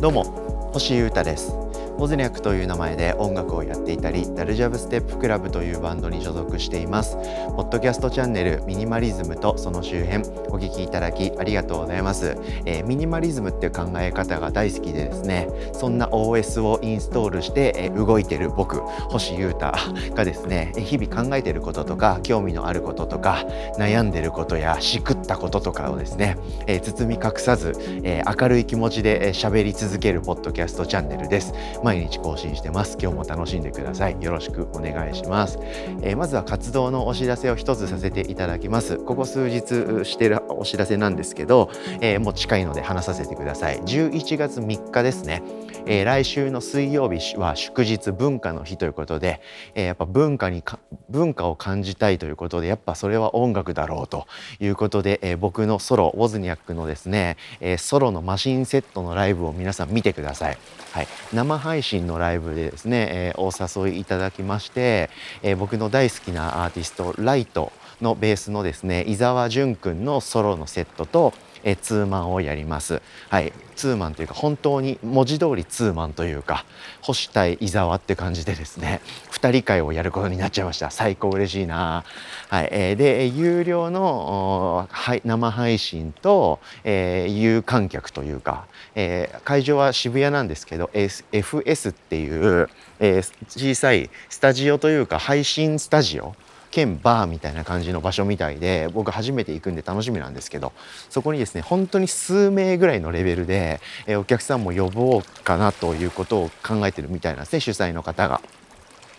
[0.00, 0.24] どうも
[0.72, 1.69] 星優太です。
[2.00, 7.18] モズニャックという名前で音楽をやっていたりダルジャブステップクラブというバンドに所属しています。
[7.60, 18.80] ポッドキャストチャンネルミニマリズムとその周辺お聞きいただきありがとうございます、えー、ミニマリズムっていう考え方が大好きでですねそんな OS をインストールして、えー、動いてる僕
[19.10, 19.72] 星優太
[20.14, 23.44] がですね日々考えてることとか興味のあることとか
[23.78, 27.74] 悩んでることやしくったこととかをですね、えー、包み隠さず、
[28.04, 31.52] え明るい気持ちで喋り続けるポッドキャストチャンネルです、
[31.90, 32.96] 毎日更新してます。
[33.02, 34.16] 今日も楽しんでください。
[34.22, 35.58] よろしくお願いします、
[36.02, 38.96] えー、まずは活動のお知らせを一つさせていただきます。
[38.96, 41.68] ここ数日してるお知らせなんですけど、
[42.00, 43.80] えー、もう近いので話させてください。
[43.80, 45.42] 11月3日ですね。
[45.86, 49.40] えー、来週の水曜日は祝日文化の日ということで、
[49.74, 50.62] えー、やっぱ文化に
[51.08, 54.28] 文化を感じたいということでやっぱそれは音楽だろうと
[54.60, 60.58] いうことで、えー、僕のソロウォズニャックのですね、えソロのマシンセットのライブを皆さん見てください。
[60.92, 65.10] はい、生配信のライブでですね、えお誘いいただきまして、
[65.42, 71.32] え僕の大好きなアーティストライトのベースのですね伊沢淳君のソロのセットと
[71.64, 73.02] えツーマンをやります。
[73.28, 76.64] はい、ツーマンというか本当に文字通りツーマンというか
[77.02, 80.90] 星対伊沢って感じでですね2人会をやることになっちゃいました。
[80.90, 82.04] 最高嬉しいな、
[82.48, 82.68] はい。
[82.72, 96.34] えー、で有料の、はい、生配信と、えー、有観客というか、えー、会場は渋谷なんですけど FS っていう、えー、小さいスタジオというか配信スタジオ
[96.70, 100.72] 兼バーみたいな感じの場所みたいで僕初めて行くんで楽しみなんですけど
[101.08, 108.40] そこにですね本当に数名ぐらいのレベルで、えお客さんも呼ぼうかなということを考えてるみたいなんですね主催の方が。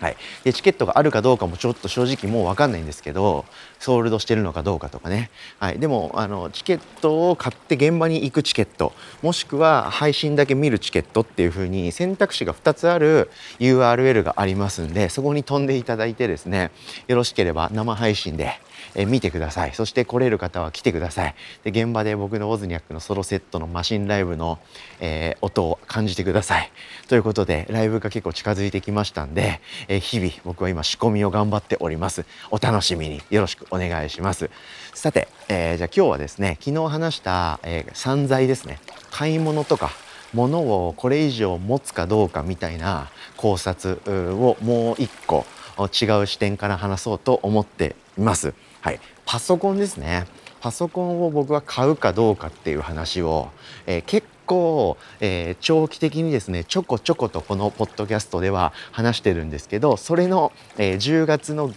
[0.02, 3.46] はい、でチケットがあるかどうかもちょっと正直もう分かんないんですけど
[3.78, 16.72] ソールドしてるのかどうかとかね、はい、でもあのチケットを買って現場に行くチケットもしくは配信だけ見るチケットっていう風に選択肢が2つある URL がありますんでそこに飛んでいただいてですね
[17.08, 18.60] よろしければ生配信で
[18.96, 19.74] え見てください。
[19.74, 21.36] そして来れる方は来てください。
[21.64, 24.60] で現場で僕のウォズニャックのソロセットのマシンライブの、
[25.00, 26.72] えー、音を感じてください。
[27.08, 32.26] ということでライブが結構近づいてきましたんで、えー、日々僕は今仕込みを頑張っております。
[32.50, 33.22] お楽しみに。
[33.30, 34.50] よろしくお願いします。
[34.94, 38.80] さて、えー、じゃあ今日はですね昨日話した、え散財ですね。
[39.10, 39.92] 買い物とか
[40.34, 45.46] 物をこれ以上持つかどうかみたいな考察をもう一個
[45.80, 48.54] 違う視点から話そうと思っています。
[48.82, 50.26] はい、パソコンですね
[50.60, 53.50] パソコンを僕は買うかどうかっていう話を、
[53.86, 61.72] えー、結構、えー、長期的にですねちょこちょことこのポッドキャストでは話してるんですけどそれの、えー、10月の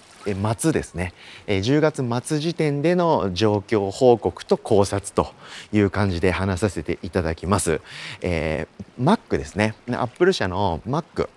[0.59, 1.13] 末ですね、
[1.47, 5.35] え10月末時点での状況報告と考察と
[5.71, 7.83] いう感じで話させていただきます。
[8.23, 9.75] えー、Mac ですね。
[9.91, 11.29] Apple 社の Mac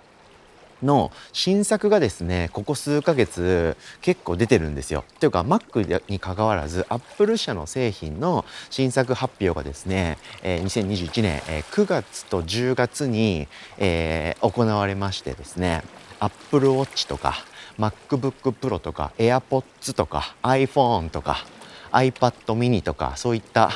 [0.84, 5.04] の新作がですねここ数ヶ月結構出てるんですよ。
[5.20, 15.84] というか Mac にかかわらず Apple 社の製品の新作発表がですね、えー、2021年、えー、9月と10月に、行われましてですね
[16.20, 17.36] Apple Watch とか
[17.78, 21.46] MacBook Pro とか AirPods とか iPhone とか
[21.92, 23.72] iPad mini とかそういった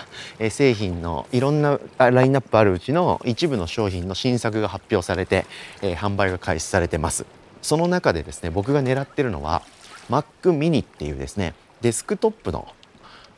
[0.49, 5.45] 製品のいろんなラインナップあるうちの一部の商品の新作が発表されて、
[5.81, 7.25] え、販売が開始されてます。
[7.61, 9.61] その中でですね僕が狙ってるのは
[10.09, 10.25] Mac
[10.57, 12.67] mini っていうですねデスクトップの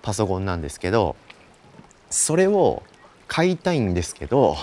[0.02, 1.16] パソコンなんですけど
[2.10, 2.84] それを
[3.28, 4.56] 買いたいんですけど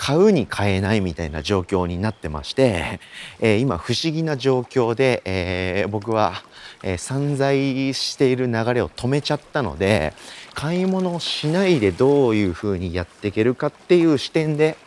[0.00, 3.00] 買うに買えないみたいな状況になってまして、
[3.38, 6.42] えー、今不思議な状況で、えー、僕は、
[6.82, 10.14] えー、散財している流れを止めちゃったので
[10.54, 14.78] 買い物をしないでどういうふうにやっていけるかっていう視点で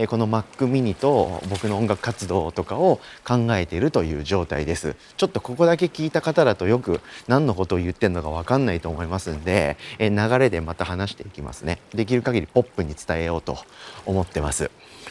[0.00, 4.96] えこの Mac mini と僕の音楽活動とかを考えているという状態です。
[5.18, 11.80] ちょっとここだけ聞いた方だとよく何のことを言ってるのか分かんないと思いますんで、え流れでまた話していきますね。
[11.92, 13.58] できる限りポップに伝えようと
[14.06, 14.70] 思ってます。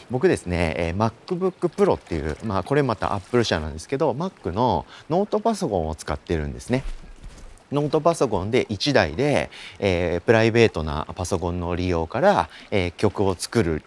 [0.09, 6.83] 僕ですね、え MacBook Pro っていう、まあ、これまた Apple 社なんですけど Mac のノートパソコンを使ってるんですね。
[7.71, 9.49] ノートパソコンで1台で、
[9.79, 13.83] えー、プライベートなパソコンの利用から、えー、曲を作る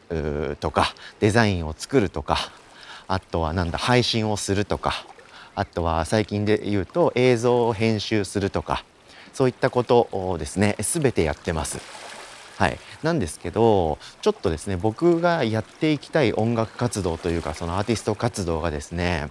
[0.60, 2.38] とかデザインを作るとか
[3.08, 5.04] あとはなんだ配信をするとか
[5.54, 8.84] あとは最近で言うと映像を編集するとか
[9.32, 11.80] そういったことをですね全てやってます。
[12.58, 19.30] はい、なんですけどちょっとですね僕がやっていきたい音楽活動というかそのアーティスト活動がですね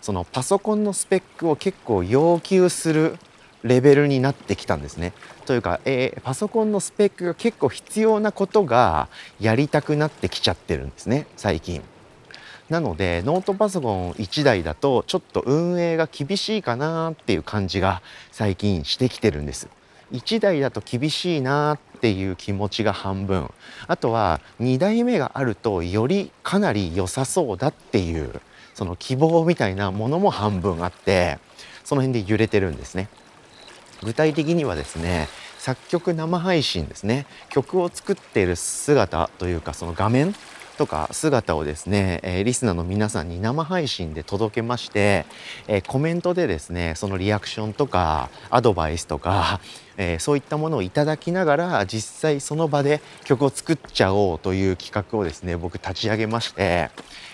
[0.00, 3.18] そのパソコンのスペックを結構要求する
[3.62, 5.12] レベルになってきたんですね。
[5.46, 9.08] というか、えー、パソコンのスペックが結構必要なことが
[9.40, 11.82] やりたくなってきちゃってるんですね最近。
[12.68, 18.00] なのでノートパソコン1台だとちょっと運営が厳しいかなっていう感じが
[18.30, 19.68] 最近してきてるんです。
[20.12, 23.50] 1台だと厳しいなっていう気持ちが半分
[23.86, 28.40] あとは2台目があるとよりかなり良さそうだっていう
[28.74, 31.38] その希望みたいなものも半分あって
[31.84, 33.08] その辺で揺れてるんですね。
[34.02, 35.28] 具体的にはですね
[35.58, 37.26] 作曲生配信ですね。
[37.48, 40.34] 曲を作っている姿というかその画面
[40.76, 45.24] とか姿をですね、え、リスナーの皆さんに生配信で届けまして、
[45.68, 49.60] え、コメントでですねそのリアクションとかアドバイスとか、
[49.96, 56.90] え、そういったものをいただきながら実際その場で曲を作っちゃおうという企画をですね僕立ち上げまして、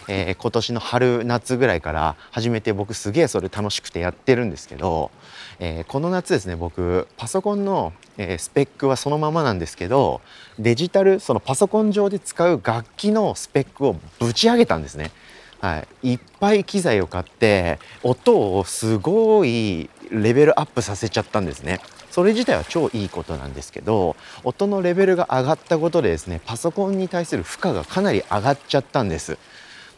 [0.09, 5.11] え今年の春夏ぐらいから始めて僕すげえそれ楽しくてやってるんですけど、
[5.61, 10.21] えこの夏ですね僕パソコンのえー、スペックはそのままなんですけど
[10.59, 15.13] デジタルそのパソコン上で使う楽器のスペックをぶち上げたんですね。
[15.61, 21.81] はい、いっぱい機材を買って音をすごいレベルアップさせちゃったんですね。
[22.11, 29.39] それ自体は超いいことなんですけど音のレベルが上がったことでですねパソコンに対する負荷がかなり上がっちゃったんです。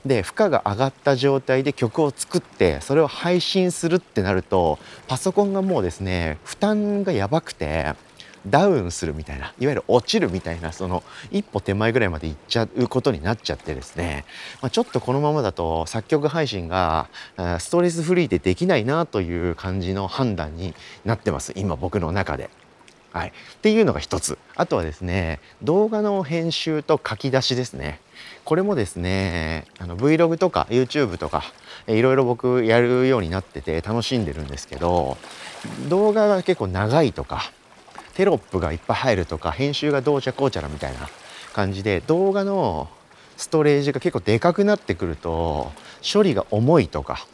[0.05, 7.94] で負荷が上がった状態で曲を作ってそれを配信するってなるとパソコンがもうですね負担がやばくて
[8.47, 14.25] ダウンするみたいないわゆる落ちるみたいなその一歩手前ぐらいまで行っちゃうことになっちゃってですね、
[14.62, 17.08] まあ、ちょっとこのままだと作曲配信が
[17.58, 20.75] ストレスフリーでできないなという感じの判断に
[21.05, 22.49] なってます今僕の中で。
[23.12, 24.38] はい、っていうのが一つ。
[24.54, 28.00] あとはですね動画の編集と書き出しですね。
[28.44, 31.42] これもですねあの Vlog とか YouTube とか
[31.86, 35.18] いろいろ僕やるようになってて楽しんでるんですけど
[35.88, 37.52] 動画が結構長いとか
[38.14, 41.08] テロップがいっぱい入るとか編集がどうちゃこうちゃらみたいな
[41.52, 42.88] 感じで動画の
[43.36, 45.72] ストレージが結構でかくなってくると
[46.12, 47.26] 処理が重いとか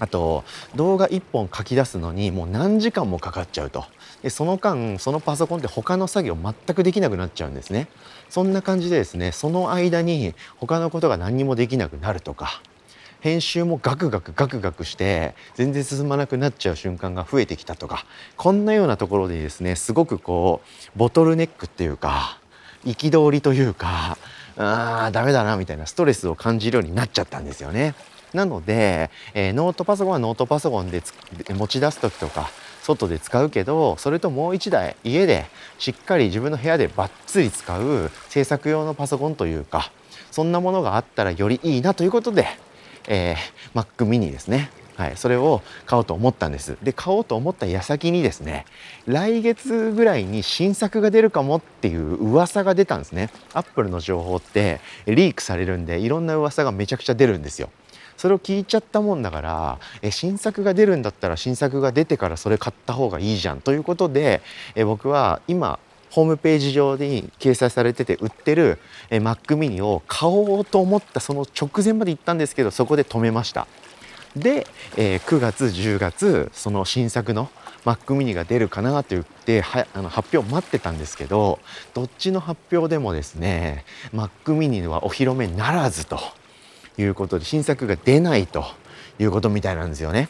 [0.00, 0.44] あと
[0.74, 3.84] 動画1本書き出すのにもう何時間もかかっちゃうと
[4.22, 7.86] でその間そのパソコンって他の作業全くできなくなっちゃうんですね
[8.28, 12.62] そんな感じでですねその間に他のことが何にもできなくなるとか
[13.20, 18.06] 編集もガクガクガクガクして全然進まなくなっちゃう瞬間が増えてきたとか
[18.36, 20.62] こんなようなところでですねすごくこ
[20.96, 22.38] うボトルネックっていうか
[22.84, 24.16] 憤りというか
[24.56, 27.94] あーダメだなみたいなストレスを感じるようになっちゃったんですよね。
[28.32, 31.02] なので、えー、ノートパソコンはノートパソコンで
[31.50, 32.50] 持ち出す時とか
[32.82, 35.46] 外で使うけどそれともう一台家で
[35.78, 39.92] しっかり自分の部屋でバッツリ使う制作用のパソコンというか
[40.30, 42.46] そんなものがあったらよりいいなということで
[43.08, 44.70] えー、Mac mini ですね。
[44.96, 46.76] はい、それを買おうと思ったんです。
[46.82, 48.66] で、買おうと思った矢先にですね、
[49.06, 53.30] 来月ぐらいに新作が出るかもっていう噂が出たんですね。
[53.54, 57.70] アップルの情報ってリークされるんで、いろんな噂がめちゃくちゃ出るんですよ。
[58.20, 63.62] それを聞いちゃったもんだからえ新作が出るんだったら新作が出てからそれ買った方がいいじゃん。
[63.62, 64.42] ということで
[64.74, 65.78] え僕は今
[66.10, 68.78] ホームページ上に掲載されてて売ってる、
[69.08, 73.66] Mac mini を買おうと思ったその直前まで行ったんですけどそこで止めました。
[74.36, 74.66] で、
[74.98, 77.48] え、9月10月その新作の
[77.86, 81.58] Mac mini が出るかなと言ってはあの発表待ってたんですけど
[81.94, 86.20] どっちの発表でもですね Mac mini はお披露目ならずと。
[86.98, 88.64] いうことで新作が出ないと
[89.18, 90.28] いうことみたいなんですよね。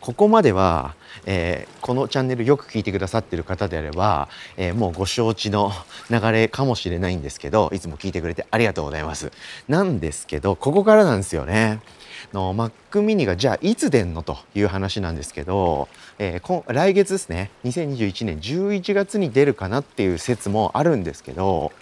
[0.00, 0.94] ここまでは、
[1.26, 5.72] えー、このチャンネルよく聞いてくださってる方であれば、えー、もうご承知の
[6.08, 9.32] 流れかもしれないんですけどいつも聞いてくれてありがとうございます。
[9.68, 11.80] なんですけどここからなんですよね。
[12.32, 12.72] の Mac
[13.04, 17.50] mini がじゃあいつ出んのという話なんですけど、えー、来月ですね。
[17.64, 21.72] 2021年11月に出るかなっていう説もあるんですけど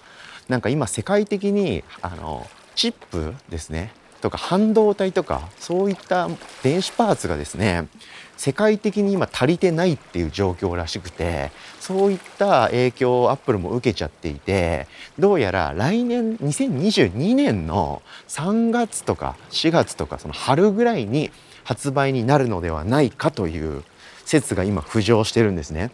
[0.48, 2.46] なんか今世界的にあの
[2.76, 6.28] チップですねとか半導体とかそういった
[6.62, 7.88] 電子パーツがですね
[8.37, 14.87] 世界的に今足りてないっていう状況らしくてそういった影響をアップルも受けちゃっていて
[15.18, 21.30] どうやら来年2022年の3月とか4月とかその春ぐらいに
[21.64, 23.83] 発売になるのではないかという
[24.25, 25.90] 説が今浮上してるんですね。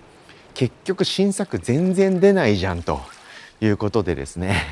[0.55, 3.01] 結局新作全然出ないじゃんと
[3.61, 4.63] いうことでですね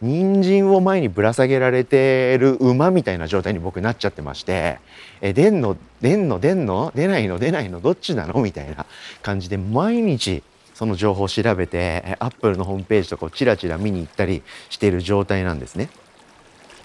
[0.00, 4.78] 人参を前にぶら下げられてる馬みたいな状態に僕なっちゃってまして
[5.20, 6.92] え出んの出んの出んの？
[6.94, 7.38] 出ないの？
[7.38, 7.80] 出ないの？
[7.80, 8.40] どっちなの？
[8.40, 8.86] みたいな
[9.22, 10.42] 感じで毎日
[10.74, 15.90] その情報を調べてアップルのホームページとかをチラチラ見に行ったりしてる状態なんですね。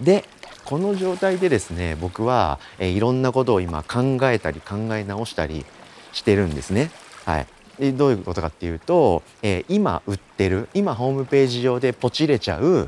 [0.01, 0.25] で
[0.65, 5.65] この状態でですね僕は、えいろんなことを今考えたり考え直したり
[6.13, 6.89] してるんですね。
[7.25, 7.47] はい、
[7.91, 12.87] どういうことかっていうと、えー、今売ってる今ホームページ上でポチれちゃう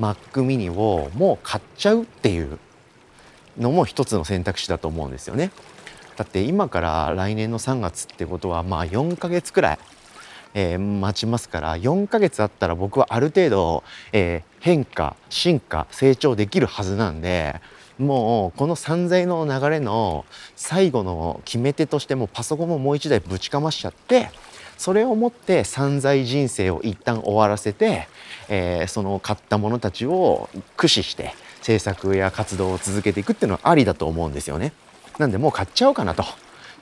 [0.00, 2.58] Mac mini をもう買っちゃうっていう
[3.58, 5.50] のも一つの選択肢だと思うんですよね。
[6.16, 9.78] だって今から来年の3月ってことはまあ4ヶ月くらい、
[10.54, 17.60] えー、待ちますから4ヶ月あったら僕はある程度、えー、変化進化成長できるはずなんで
[17.98, 20.24] もうこの散財の流れの
[20.54, 24.30] 最後の決め手としてもパソコンももう一台ぶちかましちゃって
[24.76, 28.08] それをもって散財人生を一旦終わらせて、
[28.48, 34.72] えー、その買ったものたちを駆使して制作や活動を続けていくっていうのはありだと思うんですよね。
[35.18, 36.24] なんでもう買っちゃおうかなと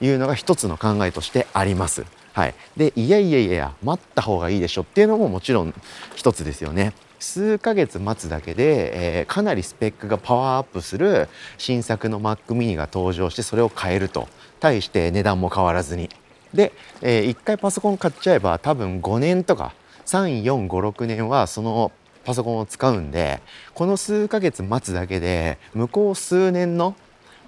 [0.01, 2.05] いうのが一つの考えとしてあります。
[2.33, 5.73] はい、でいやいやいや待った方がいいでしょっていうのももちろん
[6.17, 6.93] 一つですよね。
[7.25, 11.29] 数ヶ月待つだけで、えー、かなりスペックがパワーアップする
[11.59, 14.29] 新作の Mac mini が登場してそれを買えると。
[14.65, 16.09] 対して値段も変わらずに。
[16.55, 19.75] で、えー、1回パソコン買っちゃえば多分5年とか
[20.07, 21.93] 3456年はその
[22.25, 23.43] パソコンを使うんで
[23.75, 26.97] この数ヶ月待つだけで向こう数年の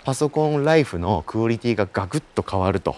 [0.04, 2.96] パソコンライフのクオリティがガクッと変わると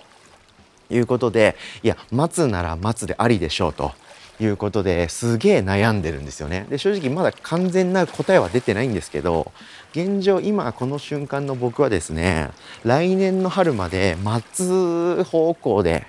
[0.90, 1.54] いうことで
[1.84, 3.92] いや待つなら待つでありでしょうと。
[4.40, 6.66] いうことですげえ悩んでるんですよね。
[6.70, 9.52] で正直まだ完全な答えは出てないんですけど
[9.92, 12.50] 現状今この瞬間の僕はですね
[12.84, 16.06] 来年の春まで待つ方向で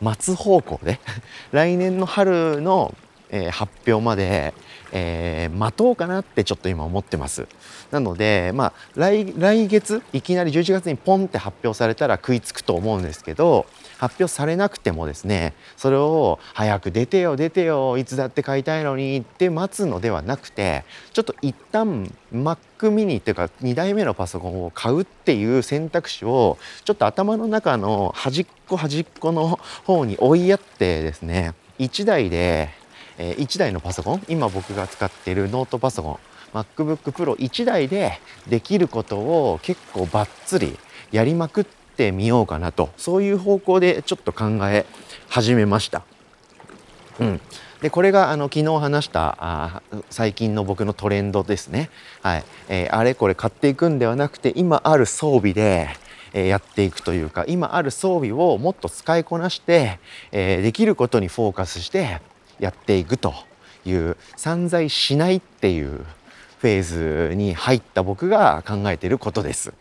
[0.00, 1.00] 待つ方向で？
[1.52, 2.94] 来年の春の、
[3.30, 4.54] えー、発表まで、
[4.92, 7.46] えー、待とうかなってちょっと今思ってます。
[7.90, 13.66] なのでまあ来来月いきなり11月にポンって発表されたら食いつくと思うんですけど
[13.98, 32.70] 発表されなくてもですねそれを早く出てよ出てよいつだって買いたいのにって待つのではなくてちょっと一旦 Mac mini っていうか2代目のパソコンを買うっていう選択肢をちょっと頭の中の端っこ端っこの方に追いやってですね1台で、
[33.18, 36.18] え1台のパソコン今僕が使っているノートパソコン
[36.54, 40.78] MacBook Pro1 台でできることを結構バッツリ
[41.12, 44.84] やりまくってってみようかなとそういう方向でちょっと考え
[45.28, 46.04] 始めました。
[47.18, 47.40] うん、
[47.80, 51.88] でこれがあの昨日話したあ最近の僕のトレンドですね、
[52.20, 55.88] はいえー、あれこれ買っていくんではなくて今ある装備で、
[56.34, 59.98] えー、やっていくというか今ある装備をもっと使いこなして、
[60.30, 62.20] えー、できることにフォーカスして
[62.60, 63.32] やっていくと
[63.86, 66.04] いう散財しないっていう
[66.58, 69.72] フェーズに入った僕が考えていることです。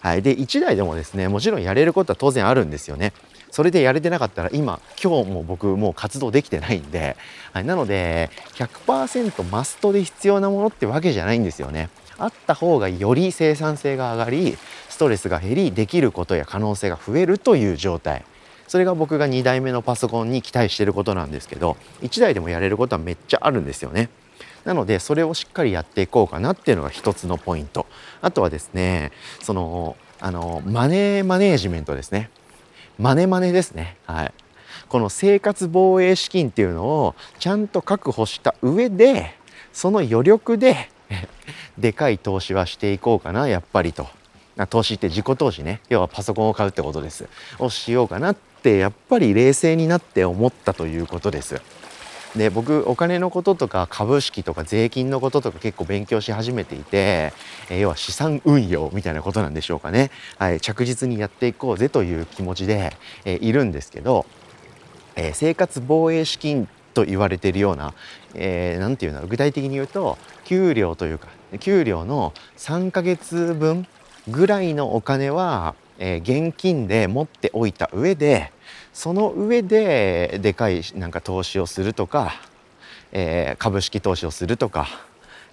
[0.00, 3.12] はい、で1台でもですねもちろんやれることは当然あるんですよね。
[3.50, 7.16] それでやれてなかったら今今日も僕もう活動できてないんで、
[7.52, 11.90] はい、なので100%マストで必要なものってわけじゃないんですよね。
[12.20, 14.56] あった方がより生産性が上がり
[14.88, 18.24] ストレスが減りできることや可能性が増えるという状態
[18.68, 24.10] それが僕が2台目のパソコンに期待してることなんですけど1台でもやれることはめっちゃあるんですよね。
[24.64, 27.86] なのでそれをしっかりやっていこうかなっていうのが一つのポイント。
[28.20, 29.12] あとはですね
[29.42, 32.30] そのあのマネーマネージメントですね。
[32.98, 33.96] マネマネですね。
[34.06, 34.32] はい。
[34.88, 39.34] この生活防衛資金っていうのをちゃんと確保した上で
[39.72, 40.90] その余力で
[41.78, 44.06] でかい投資はしていこうかなやっぱりと。
[44.68, 45.80] 投資って自己投資ね。
[45.88, 47.26] 要はパソコンを買うってことです。
[47.58, 51.62] をしようかなってやっぱり冷静になって思ったということです。
[52.36, 57.32] で僕お金のこととか株式とか税金のこととか結構勉強し始めていて、
[57.68, 64.26] えー、要は資産運用みたいなことなんでしょうかね、はい、着実にやっていこうぜという気持ちで、えー、いるんですけど、
[65.16, 67.94] えー、生活防衛資金と言われているような何、
[68.34, 73.86] えー、て言うの具体的に言うと給料というか給料の3ヶ月分
[74.28, 78.52] ぐらいのお金は、えー、現金で持っておいた上で
[78.92, 82.32] その上ででかいなんか投資をするとか、
[83.12, 84.88] えー、株式投資をするとか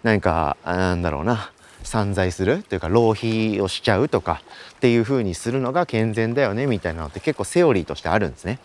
[0.01, 1.51] 何かなんだろうな
[1.83, 4.41] 散財するというか浪費をしちゃうとか
[4.75, 8.59] っていうふうにするのが健全だよねみたいなのって結構セオリーとしてあるんですね。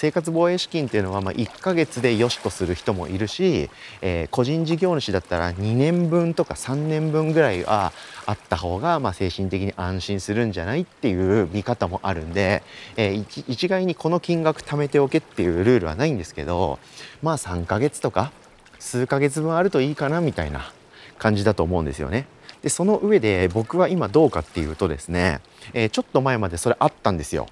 [0.00, 3.68] 生活防衛資金っていうのはま1ヶ月で良しとする人もいるし、
[4.00, 7.92] えー、個人事業主だったら2年分とか3年分ぐらいは
[8.24, 12.62] あった方がま精神的に安心するんじゃないっていう見方もあるんで、
[12.96, 16.78] えー、一概にこの金額貯めておけっていうルールはないんですけど
[17.22, 18.32] まあ3ヶ月とか
[18.78, 20.72] 数ヶ月分あるといいかなみたいな
[21.18, 22.26] 感じだと思うんですよね。
[22.62, 25.42] でその上で僕は今どうかっていうとですね、
[25.74, 27.48] えー、ちょっと前までそれあったんですよ。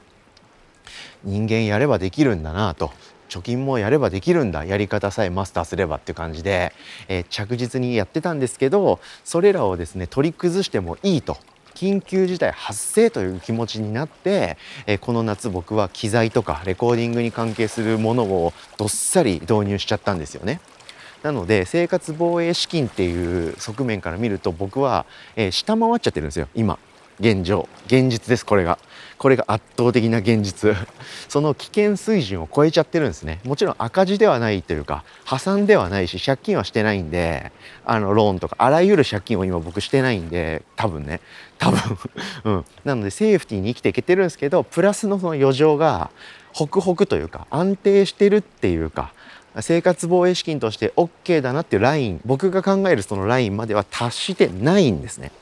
[1.25, 2.91] 人間やればできるんだなと。
[3.29, 4.65] 貯金もやればできるんだ。
[4.65, 6.73] やり方さえマスターすればっていう感じで、
[7.09, 11.37] えー、着実にやってたんですけどそれらをですね取り崩してもいいと。
[11.75, 14.57] 緊急事態発生という気持ちになって、
[14.87, 20.61] えー、この夏僕は機材とかレコーディングに関係するものをどっさり導入しちゃったんですよね。
[21.23, 25.07] なので生活防衛資金っていう側面から見ると僕は、
[25.37, 26.81] えー、下回っちゃってるんですよ今。
[27.21, 28.79] 現状現実ですこれが。
[29.19, 30.77] これが圧倒的な現実。
[31.29, 33.41] その危険水準を超えちゃってるんですね。
[33.45, 37.51] もちろん赤字ではないというか破産ではないし借金はしてないんで
[37.85, 41.21] あのローンとかあらゆる借金を今僕してないんで多分ね。
[41.59, 41.99] 多分。
[42.45, 42.65] うん。
[42.85, 46.11] なのでセーフティーに生きていけてるんですけどプラスのその余剰が
[46.53, 49.13] ホクホクというか安定してるっていうか
[49.61, 55.33] 生活防衛資金として OK だなっていうライン僕が考えるそのラインまでは達してないんですね。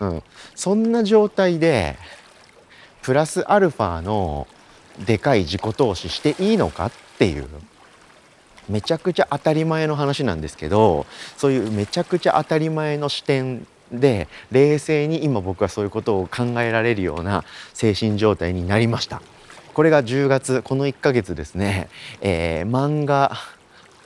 [0.00, 0.22] うん、
[0.54, 1.96] そんな状態で
[3.02, 4.46] プラスアルファの
[5.06, 7.46] でかい自己投資していいのかっていう
[8.68, 19.22] めちゃくちゃ当たり前の話なんですけどそういうめちゃくちゃ当たり前の視点で冷静に今僕はそういうことを考えられるような精神状態になりました。
[19.74, 21.88] これが10月この1ヶ月ですね、
[22.20, 23.36] えー、漫画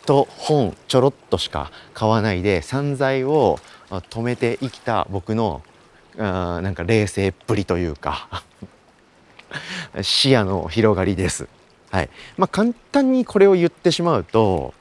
[0.07, 3.59] と本ちょろっとしか買わないで散財を
[3.91, 5.63] 止めて生きた僕の
[6.19, 8.43] あなんか冷静っぷりというか
[10.03, 11.49] 視野の広がりです。
[11.91, 14.75] はいまあ、簡単にこれを言ってしまうと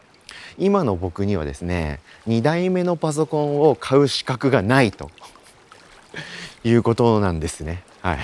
[0.57, 5.09] 今の僕にはですね2台目のパソコンを買う資格がないと
[6.65, 7.83] いうことなんですね。
[8.01, 8.19] はい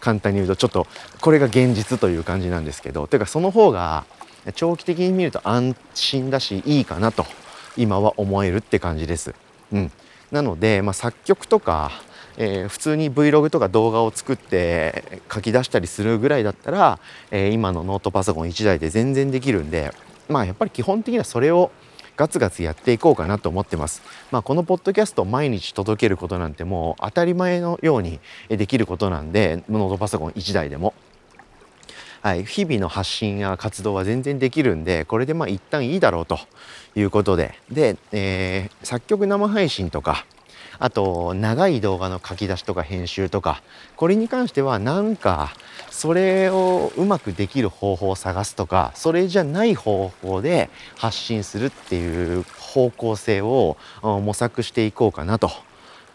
[0.00, 0.86] 簡単に言うとちょっと
[1.20, 4.04] これが現実という感じなんですけどていうかその方が
[4.54, 7.26] 長期的に見ると安心だしいいかなと
[7.76, 9.34] 今は思えるって感じです。
[9.72, 9.92] うん、
[10.30, 11.90] なので、まあ、作曲とか、
[12.36, 16.98] えー、普通に Vlog とか動画を作って書き出したりするぐらいだったら、
[17.30, 19.92] えー、今のノートパソコン1台で全然できるんで
[20.28, 21.70] まあやっぱり基本的にはそれを
[22.16, 24.02] ガツガツやっていこうかなと思ってます。
[24.30, 30.94] まあ、このポッドキャストを毎日届けることなんてもう当たり前のようにできることなんでノートパソコン1台でも。
[32.22, 36.40] はい、日々の発信や活動は全然できるんでこれでまあ一旦いいだろうと
[36.96, 40.26] いうことでで、えー、作曲生配信とか
[40.78, 43.62] あと長い動画の書き出しとか編集とか
[43.96, 45.54] これに関してはなんか
[45.90, 55.50] それをうまくできる方法を探すとかそれじゃない方法で発信するっていう方向性を模索していこうかなと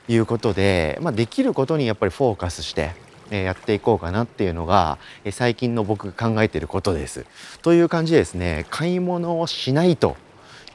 [0.07, 2.91] いうことで、まあ、できることにやっぱりフォーカスして
[3.31, 4.97] やっていこうかなっていうのが
[5.31, 7.25] 最近の僕が考えていることです。
[7.61, 10.17] という感じでですね買い物をしないと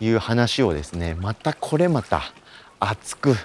[0.01, 2.23] いう話をですねまたこれまた
[2.81, 3.37] 熱く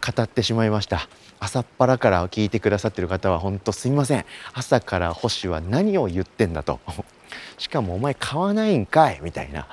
[0.00, 1.08] 語ってしまいました。
[1.38, 4.24] 朝っぱらから聞いてくださってる方は本当すみません。
[4.54, 6.80] 朝から星は何を言ってんだと。
[7.58, 9.66] しかもお前買わないんかいみたいな。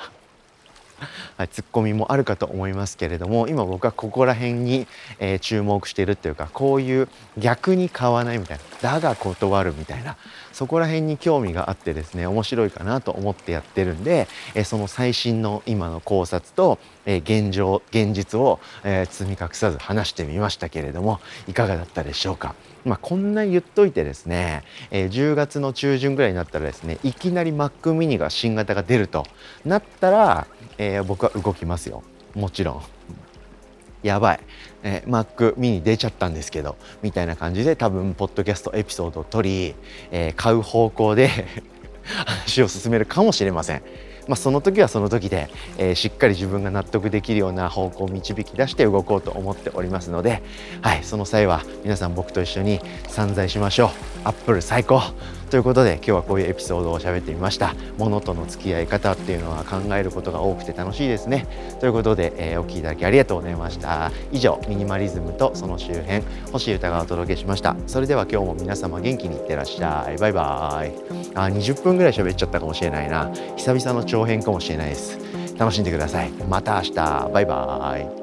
[1.38, 4.88] はい、ツッコミもあるかと思いますけれども今僕はここら辺に、
[5.20, 10.18] えー、注目しているっていうかこういう逆に買わないみたいなだが断るみたいな
[10.52, 22.56] そこら辺に興味があってですね面白いかなと思ってやってるんで、えー、その最新の今の考察と、えー、現状現実を、え包み隠さず話してみましたけれどもいかがだったでしょうか。
[22.86, 29.26] まあ、こんな言っといてですね、えー、10月の中旬ぐらいになったらですねいきなり Mac mini が新型が出ると
[29.66, 32.04] なったら、えー、僕は動きますよ
[32.36, 32.82] もちろん。
[34.04, 34.40] やばい、
[34.84, 39.76] えー、Mac mini 出ちゃったんですけどみたいな感じで多分ポッドキャストエピソードを取り、
[40.12, 41.30] えー、買う方向で
[42.04, 43.82] 話を進めるかもしれません。
[44.28, 50.44] まあ、その時はその時で、えー、しっかり自分が納得できるような方向を導き出して動こうと思っておりますので、
[50.82, 53.90] はい、その際は皆さん僕と一緒に散財しましょう
[54.24, 55.02] アップル最高
[55.50, 57.76] ということで今日はこういうエピソードを喋ってみました。
[57.98, 61.48] 物との付き合い方っていうのは考えることが多くて楽しいですね。
[61.80, 64.12] ということで、えー、お聞きいただきありがとうございました。
[64.32, 67.76] 以上ミニマリズムとその周辺星歌がお届けしました。
[67.88, 70.18] それでは今日も皆様元気にいってらっしゃい。
[70.18, 71.32] バイバーイ。
[71.36, 73.32] あ20分ぐらい喋っちゃったかもしれないな。
[73.56, 75.20] 久々の長編かもしれないです。
[75.58, 76.32] 楽しんでください。
[76.50, 77.30] また明日。
[77.34, 78.23] バイバイ。